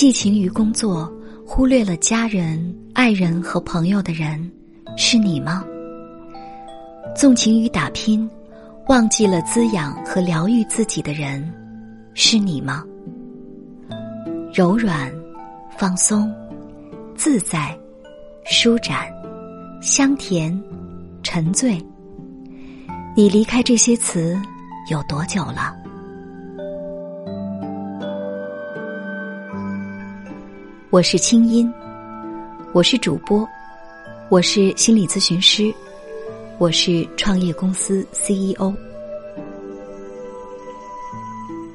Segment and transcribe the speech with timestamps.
[0.00, 1.12] 寄情于工作，
[1.46, 4.50] 忽略了家人、爱人和朋友的人，
[4.96, 5.62] 是你吗？
[7.14, 8.26] 纵情于打拼，
[8.88, 11.46] 忘记了滋养和疗愈自己的人，
[12.14, 12.82] 是你吗？
[14.54, 15.12] 柔软、
[15.76, 16.34] 放松、
[17.14, 17.78] 自在、
[18.46, 19.06] 舒展、
[19.82, 20.58] 香甜、
[21.22, 21.78] 沉醉。
[23.14, 24.40] 你离开这些词
[24.90, 25.76] 有多久了？
[30.90, 31.72] 我是清音，
[32.72, 33.48] 我是主播，
[34.28, 35.72] 我是心理咨询师，
[36.58, 38.74] 我是创业公司 CEO。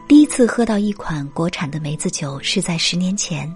[0.06, 3.50] 第一次喝到一款国产的梅子酒是在十年前，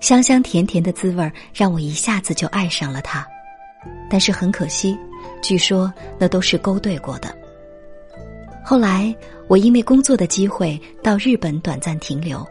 [0.00, 3.24] 香香甜甜的滋味让我一下子就爱上了它。
[4.10, 4.98] 但是很可惜，
[5.40, 7.32] 据说那都是勾兑过的。
[8.64, 9.14] 后来
[9.46, 12.44] 我因为工作的机会到日本短暂停留。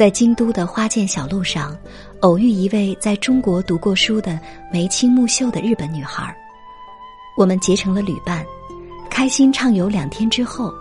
[0.00, 1.76] 在京都的花见小路上，
[2.20, 4.40] 偶遇一位在中国读过书的
[4.72, 6.34] 眉清目秀的日本女孩，
[7.36, 8.42] 我们结成了旅伴，
[9.10, 10.72] 开心畅游两天之后，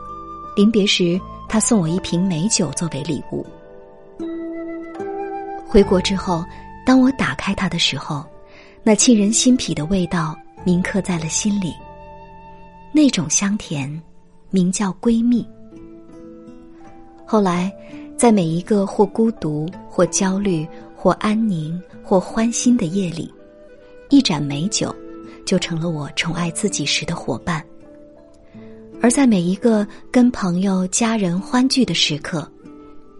[0.56, 3.45] 临别时她送我一瓶美酒作为礼物。
[5.67, 6.45] 回国之后，
[6.86, 8.25] 当我打开它的时候，
[8.84, 11.75] 那沁人心脾的味道铭刻在了心里。
[12.94, 14.02] 那种香甜，
[14.50, 15.45] 名叫闺蜜。
[17.25, 17.70] 后来。
[18.20, 23.34] 在每一个或孤独、或焦虑、或安宁、或欢欣的夜里，
[24.09, 24.94] 一盏美酒
[25.45, 27.62] 就成了我宠爱自己时的伙伴；
[29.02, 32.45] 而在每一个跟朋友、家人欢聚的时刻，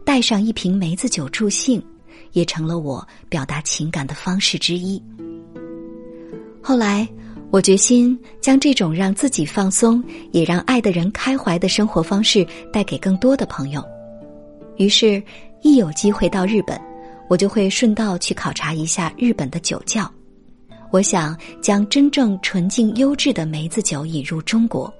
[0.04, 1.82] 带上一瓶梅子酒助兴，
[2.34, 5.02] 也成了我表达情感的方式之一。
[6.62, 7.08] 后来，
[7.52, 13.82] 我决心将这种让自己放松，也让爱的人开怀的生活方式带给更多的朋友。
[14.80, 15.22] 于是，
[15.62, 16.80] 一有机会到日本，
[17.28, 20.10] 我就会顺道去考察一下日本的酒窖。
[20.90, 24.92] 我想将真正纯净优质的梅子酒引入中国。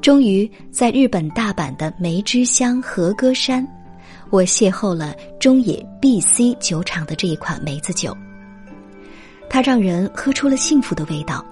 [0.00, 3.68] 终于在日本大阪的梅之乡和歌山，
[4.30, 8.16] 我邂逅了中野 B.C 酒厂的这一款梅子酒。
[9.50, 11.44] 它让人喝出了幸福的味道。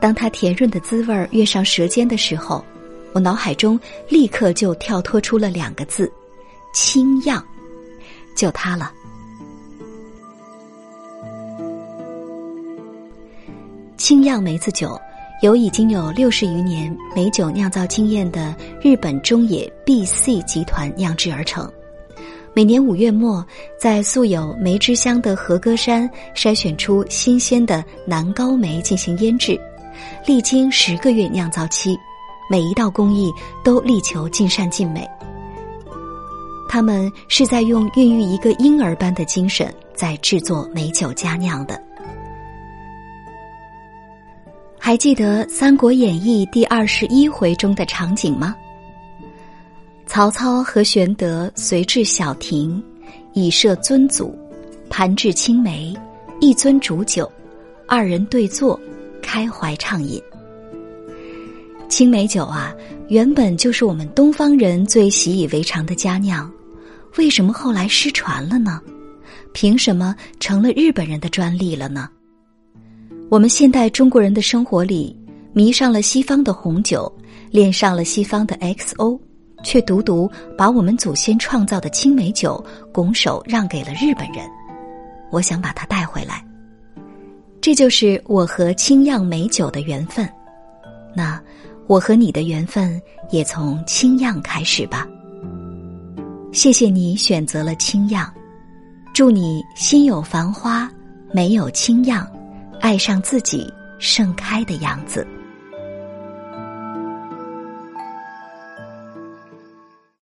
[0.00, 2.64] 当它甜润的滋味儿跃上舌尖的时候。
[3.12, 3.78] 我脑海中
[4.08, 6.10] 立刻就跳脱出了两个字：
[6.72, 7.44] 清样，
[8.36, 8.92] 就它了。
[13.96, 14.98] 清样梅子酒
[15.42, 21.70] 由已经有六十余年美酒酿造经验的日本中野 B.C 集团酿制而成。
[22.52, 23.44] 每年五月末，
[23.78, 29.60] 在素有梅之乡的和歌山筛选出新鲜的南高梅进行腌制，
[30.26, 31.96] 历经十个月酿造期。
[32.50, 35.08] 每一道工艺都力求尽善尽美，
[36.68, 41.80] 他们是在用孕育一个婴儿般的精神在制作美酒佳酿的。
[44.76, 48.56] 还记得《三国演义》第二十一回中的场景吗？
[50.08, 52.82] 曹操和玄德随至小亭，
[53.32, 54.36] 以设尊祖，
[54.88, 55.96] 盘置青梅，
[56.40, 57.30] 一樽煮酒，
[57.86, 58.76] 二人对坐，
[59.22, 60.20] 开怀畅饮。
[61.90, 62.72] 青梅酒啊，
[63.08, 66.48] 原本就是我们东方人最习以为常的佳酿，
[67.18, 68.80] 为什么后来失传了呢？
[69.52, 72.08] 凭什么成了日本人的专利了呢？
[73.28, 75.14] 我们现代中国人的生活里，
[75.52, 77.12] 迷上了西方的红酒，
[77.50, 79.18] 恋上了西方的 XO，
[79.64, 84.48] 却独独把我们祖先创造的青梅酒拱手让给了日本人。
[85.32, 86.42] 我想把它带回来，
[87.60, 90.26] 这就是我和清酿美酒的缘分。
[91.16, 91.38] 那。
[91.90, 95.08] 我和你的缘分也从清漾开始吧。
[96.52, 98.32] 谢谢你选择了清漾，
[99.12, 100.88] 祝你心有繁花，
[101.32, 102.24] 没有清漾，
[102.80, 103.68] 爱上自己
[103.98, 105.26] 盛开的样子。